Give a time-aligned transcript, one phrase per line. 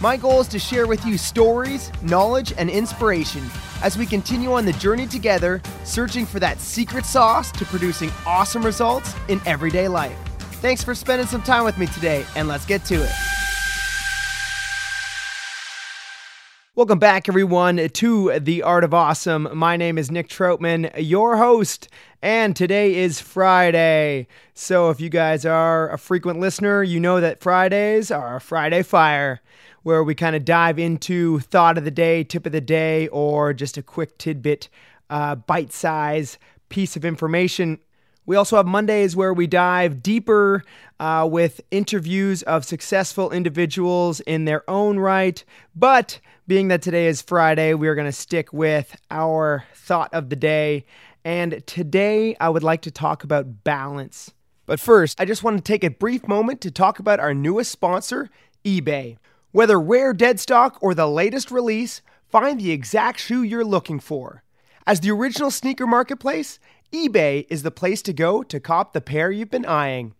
[0.00, 3.42] My goal is to share with you stories, knowledge, and inspiration
[3.82, 8.64] as we continue on the journey together, searching for that secret sauce to producing awesome
[8.64, 10.16] results in everyday life.
[10.60, 13.27] Thanks for spending some time with me today, and let's get to it.
[16.78, 19.48] Welcome back, everyone, to The Art of Awesome.
[19.52, 21.88] My name is Nick Troutman, your host,
[22.22, 24.28] and today is Friday.
[24.54, 28.84] So, if you guys are a frequent listener, you know that Fridays are a Friday
[28.84, 29.40] Fire,
[29.82, 33.52] where we kind of dive into thought of the day, tip of the day, or
[33.52, 34.68] just a quick tidbit,
[35.10, 37.80] uh, bite size piece of information.
[38.28, 40.62] We also have Mondays where we dive deeper
[41.00, 45.42] uh, with interviews of successful individuals in their own right.
[45.74, 50.28] But being that today is Friday, we are going to stick with our thought of
[50.28, 50.84] the day.
[51.24, 54.30] And today I would like to talk about balance.
[54.66, 57.72] But first, I just want to take a brief moment to talk about our newest
[57.72, 58.28] sponsor,
[58.62, 59.16] eBay.
[59.52, 64.42] Whether rare dead stock or the latest release, find the exact shoe you're looking for.
[64.86, 66.58] As the original sneaker marketplace,
[66.92, 70.14] eBay is the place to go to cop the pair you've been eyeing.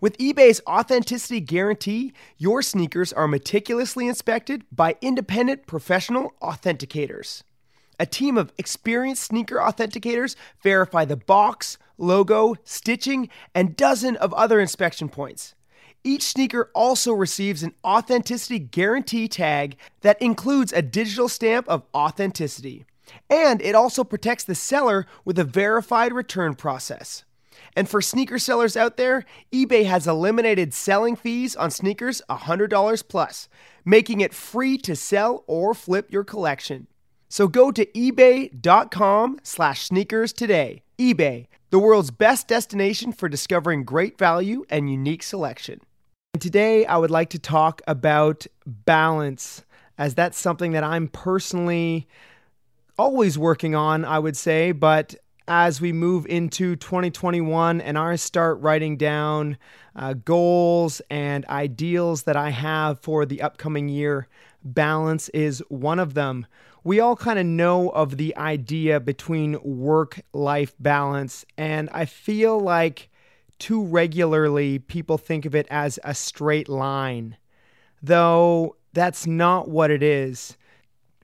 [0.00, 7.42] With eBay's authenticity guarantee, your sneakers are meticulously inspected by independent professional authenticators.
[7.98, 14.60] A team of experienced sneaker authenticators verify the box, logo, stitching, and dozen of other
[14.60, 15.56] inspection points.
[16.04, 22.84] Each sneaker also receives an authenticity guarantee tag that includes a digital stamp of authenticity.
[23.28, 27.24] And it also protects the seller with a verified return process.
[27.74, 33.48] And for sneaker sellers out there, eBay has eliminated selling fees on sneakers $100 plus,
[33.84, 36.86] making it free to sell or flip your collection.
[37.28, 40.82] So go to ebay.com slash sneakers today.
[40.98, 45.80] eBay, the world's best destination for discovering great value and unique selection.
[46.38, 49.64] Today, I would like to talk about balance,
[49.96, 52.06] as that's something that I'm personally
[52.98, 55.14] always working on, I would say, but
[55.48, 59.58] as we move into 2021 and I start writing down
[59.96, 64.28] uh, goals and ideals that I have for the upcoming year,
[64.64, 66.46] balance is one of them.
[66.84, 72.58] We all kind of know of the idea between work life balance, and I feel
[72.58, 73.08] like
[73.58, 77.36] too regularly people think of it as a straight line,
[78.02, 80.56] though that's not what it is.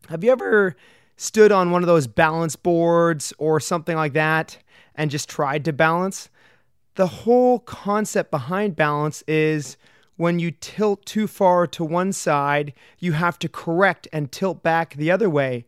[0.09, 0.77] Have you ever
[1.19, 4.56] stood on one of those balance boards or something like that
[4.95, 6.31] and just tried to balance.
[6.95, 9.77] The whole concept behind balance is
[10.17, 14.95] when you tilt too far to one side, you have to correct and tilt back
[14.95, 15.67] the other way.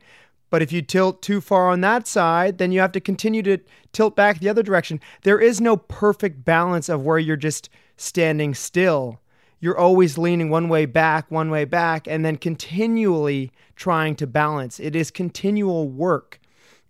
[0.50, 3.58] But if you tilt too far on that side, then you have to continue to
[3.92, 5.00] tilt back the other direction.
[5.22, 9.20] There is no perfect balance of where you're just standing still
[9.60, 14.80] you're always leaning one way back, one way back, and then continually trying to balance.
[14.80, 16.40] It is continual work.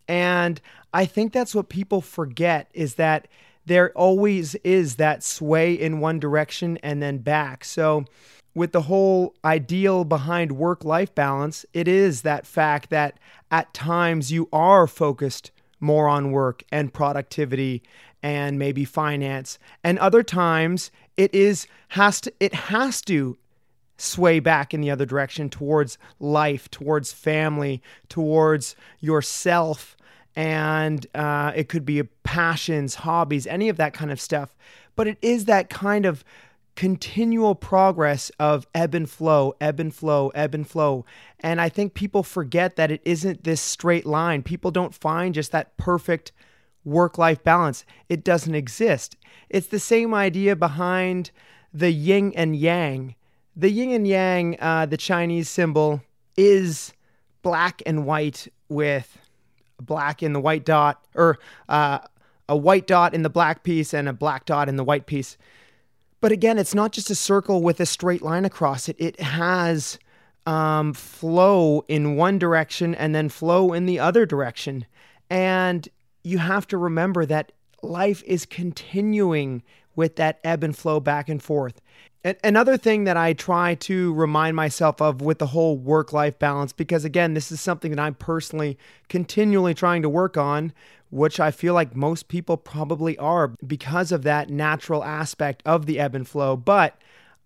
[0.08, 0.60] And
[0.92, 3.28] I think that's what people forget is that
[3.66, 7.64] there always is that sway in one direction and then back.
[7.64, 8.04] So,
[8.52, 13.16] with the whole ideal behind work life balance, it is that fact that
[13.50, 17.82] at times you are focused more on work and productivity
[18.22, 19.58] and maybe finance.
[19.82, 23.36] And other times it is has to it has to
[23.96, 29.96] sway back in the other direction towards life towards family towards yourself.
[30.36, 34.56] And uh, it could be passions hobbies any of that kind of stuff.
[34.96, 36.24] But it is that kind of
[36.80, 41.04] continual progress of ebb and flow, ebb and flow, ebb and flow.
[41.40, 44.42] And I think people forget that it isn't this straight line.
[44.42, 46.32] People don't find just that perfect
[46.82, 47.84] work life balance.
[48.08, 49.18] It doesn't exist.
[49.50, 51.32] It's the same idea behind
[51.70, 53.14] the yin and yang.
[53.54, 56.00] The yin and yang, uh, the Chinese symbol,
[56.38, 56.94] is
[57.42, 59.18] black and white with
[59.78, 61.38] black in the white dot, or
[61.68, 61.98] uh,
[62.48, 65.36] a white dot in the black piece and a black dot in the white piece.
[66.20, 68.96] But again, it's not just a circle with a straight line across it.
[68.98, 69.98] It has
[70.46, 74.86] um, flow in one direction and then flow in the other direction.
[75.28, 75.88] And
[76.22, 77.52] you have to remember that
[77.82, 79.62] life is continuing
[79.96, 81.80] with that ebb and flow back and forth.
[82.22, 86.38] And another thing that I try to remind myself of with the whole work life
[86.38, 88.78] balance, because again, this is something that I'm personally
[89.08, 90.74] continually trying to work on,
[91.10, 95.98] which I feel like most people probably are because of that natural aspect of the
[95.98, 96.56] ebb and flow.
[96.56, 96.96] But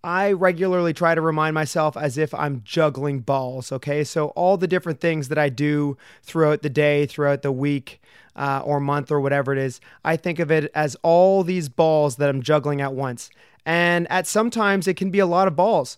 [0.05, 3.73] I regularly try to remind myself as if I'm juggling balls.
[3.73, 4.05] Okay.
[4.05, 8.03] So, all the different things that I do throughout the day, throughout the week,
[8.37, 12.17] uh, or month, or whatever it is, I think of it as all these balls
[12.17, 13.31] that I'm juggling at once.
[13.65, 15.97] And at sometimes it can be a lot of balls.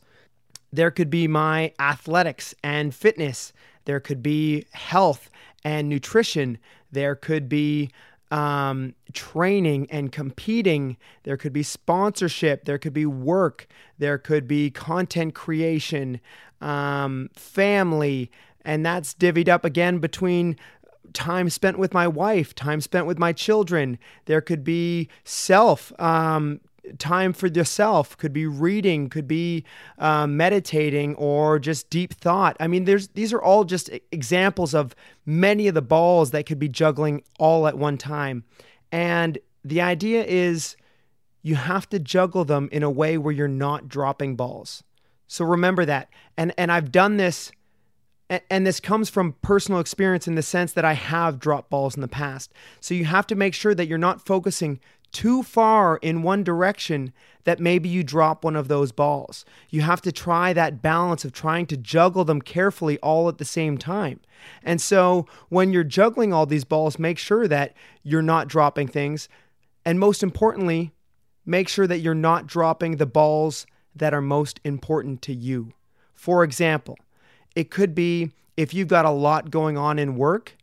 [0.73, 3.53] There could be my athletics and fitness,
[3.87, 5.31] there could be health
[5.65, 6.59] and nutrition,
[6.93, 7.91] there could be
[8.31, 10.97] um, training and competing.
[11.23, 12.65] There could be sponsorship.
[12.65, 13.67] There could be work.
[13.99, 16.21] There could be content creation,
[16.61, 18.31] um, family.
[18.65, 20.57] And that's divvied up again between
[21.13, 23.99] time spent with my wife, time spent with my children.
[24.27, 26.61] There could be self, um,
[26.99, 29.65] time for yourself could be reading could be
[29.99, 32.57] uh, meditating or just deep thought.
[32.61, 34.95] I mean there's these are all just examples of
[35.25, 38.45] many of the balls that could be juggling all at one time.
[38.93, 40.77] And the idea is
[41.43, 44.83] you have to juggle them in a way where you're not dropping balls.
[45.27, 46.09] So remember that.
[46.37, 47.53] And and i've done this
[48.29, 52.01] and this comes from personal experience in the sense that I have dropped balls in
[52.01, 52.53] the past.
[52.81, 54.81] So you have to make sure that you're not focusing
[55.13, 57.13] too far in one direction
[57.45, 59.45] that maybe you drop one of those balls.
[59.71, 63.45] You have to try that balance of trying to juggle them carefully all at the
[63.45, 64.21] same time.
[64.63, 69.29] And so when you're juggling all these balls, make sure that you're not dropping things.
[69.85, 70.93] And most importantly,
[71.45, 75.73] make sure that you're not dropping the balls that are most important to you.
[76.15, 76.99] For example,
[77.55, 80.57] it could be if you've got a lot going on in work,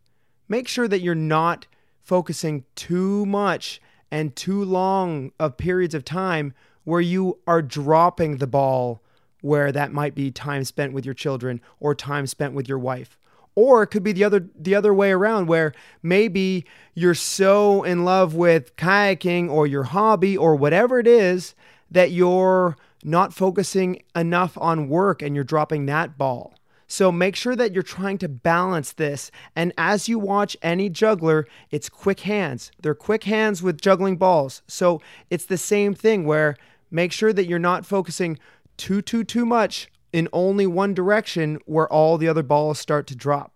[0.48, 1.66] make sure that you're not
[2.01, 3.81] focusing too much
[4.13, 9.01] and too long of periods of time where you are dropping the ball
[9.42, 13.18] where that might be time spent with your children or time spent with your wife.
[13.56, 15.74] Or it could be the other the other way around where
[16.04, 16.63] maybe
[16.94, 21.56] you're so in love with kayaking or your hobby or whatever it is
[21.89, 26.54] that you're not focusing enough on work and you're dropping that ball
[26.94, 29.31] so make sure that you're trying to balance this.
[29.56, 32.72] And as you watch any juggler, it's quick hands.
[32.80, 34.62] They're quick hands with juggling balls.
[34.68, 35.01] So
[35.31, 36.56] it's the same thing where
[36.92, 38.38] make sure that you're not focusing
[38.78, 43.16] too, too, too much in only one direction where all the other balls start to
[43.16, 43.51] drop.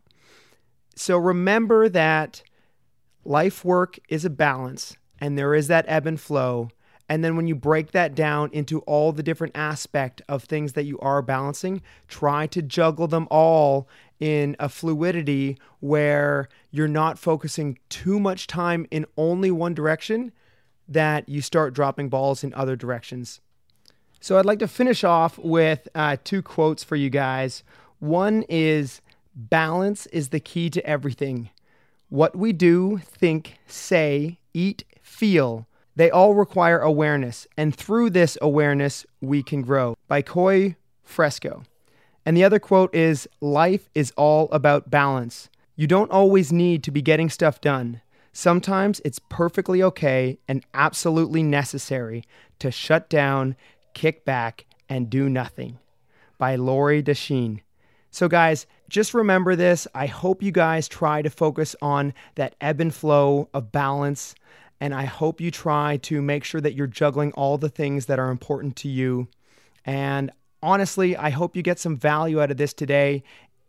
[0.95, 2.42] So remember that
[3.24, 6.69] life work is a balance and there is that ebb and flow.
[7.09, 10.83] And then when you break that down into all the different aspect of things that
[10.83, 13.88] you are balancing, try to juggle them all
[14.19, 20.31] in a fluidity where you're not focusing too much time in only one direction
[20.88, 23.39] that you start dropping balls in other directions.
[24.19, 27.63] So I'd like to finish off with uh, two quotes for you guys.
[28.00, 29.01] One is
[29.36, 31.51] balance is the key to everything.
[32.09, 35.68] What we do, think, say, eat, feel
[35.98, 39.98] they all require awareness, and through this awareness, we can grow.
[40.08, 41.64] By Koi Fresco.
[42.24, 45.50] And the other quote is Life is all about balance.
[45.76, 48.02] You don't always need to be getting stuff done.
[48.32, 52.24] Sometimes it's perfectly okay and absolutely necessary
[52.60, 53.56] to shut down,
[53.96, 55.80] kick back, and do nothing.
[56.38, 57.62] By Lori Deschene.
[58.12, 59.88] So, guys, just remember this.
[59.96, 64.36] I hope you guys try to focus on that ebb and flow of balance
[64.80, 68.19] and I hope you try to make sure that you're juggling all the things that
[68.19, 69.28] are important to you.
[69.86, 70.31] And
[70.62, 73.24] honestly, I hope you get some value out of this today.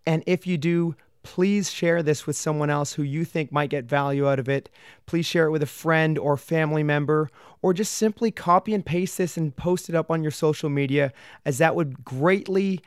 [0.07, 3.85] And if you do, please share this with someone else who you think might get
[3.85, 4.71] value out of it.
[5.07, 7.29] Please share it with a friend or family member,
[7.61, 11.13] or just simply copy and paste this and post it up on your social media,
[11.45, 12.81] as that would greatly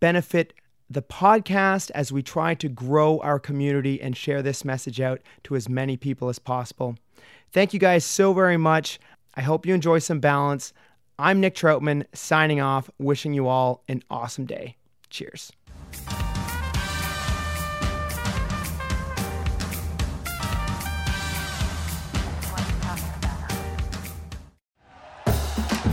[0.00, 0.52] benefit
[0.90, 5.56] the podcast as we try to grow our community and share this message out to
[5.56, 6.96] as many people as possible.
[7.52, 8.98] Thank you guys so very much.
[9.34, 10.72] I hope you enjoy some balance.
[11.18, 14.76] I'm Nick Troutman signing off, wishing you all an awesome day.
[15.10, 15.52] Cheers.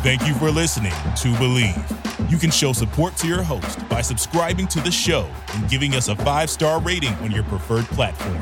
[0.02, 2.32] Thank you for listening to Bleav.
[2.32, 6.08] You can show support to your host by subscribing to the show and giving us
[6.08, 8.42] a five star rating on your preferred platform.